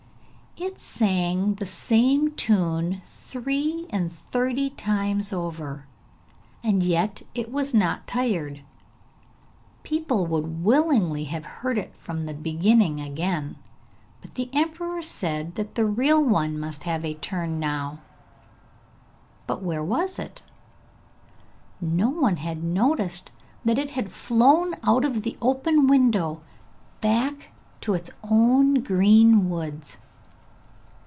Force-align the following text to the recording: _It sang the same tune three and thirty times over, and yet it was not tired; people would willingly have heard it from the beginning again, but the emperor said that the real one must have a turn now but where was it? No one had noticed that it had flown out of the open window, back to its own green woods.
_It 0.63 0.79
sang 0.81 1.55
the 1.55 1.65
same 1.65 2.33
tune 2.33 3.01
three 3.05 3.87
and 3.89 4.11
thirty 4.11 4.69
times 4.71 5.31
over, 5.31 5.85
and 6.61 6.83
yet 6.83 7.21
it 7.33 7.49
was 7.53 7.73
not 7.73 8.05
tired; 8.05 8.61
people 9.83 10.27
would 10.27 10.63
willingly 10.63 11.23
have 11.23 11.45
heard 11.45 11.77
it 11.77 11.95
from 11.95 12.25
the 12.25 12.33
beginning 12.33 12.99
again, 12.99 13.55
but 14.19 14.35
the 14.35 14.49
emperor 14.53 15.01
said 15.01 15.55
that 15.55 15.75
the 15.75 15.85
real 15.85 16.23
one 16.23 16.59
must 16.59 16.83
have 16.83 17.05
a 17.05 17.13
turn 17.13 17.57
now 17.57 17.99
but 19.47 19.63
where 19.63 19.83
was 19.83 20.19
it? 20.19 20.41
No 21.79 22.09
one 22.09 22.35
had 22.35 22.61
noticed 22.61 23.31
that 23.63 23.79
it 23.79 23.91
had 23.91 24.11
flown 24.11 24.75
out 24.83 25.05
of 25.05 25.23
the 25.23 25.37
open 25.41 25.87
window, 25.87 26.41
back 26.99 27.51
to 27.79 27.93
its 27.93 28.11
own 28.21 28.75
green 28.83 29.49
woods. 29.49 29.97